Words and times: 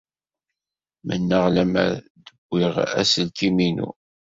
Mennaɣ 1.05 1.45
lemmer 1.55 1.91
d-wwiɣ 2.25 2.75
aselkim-inu. 3.01 3.89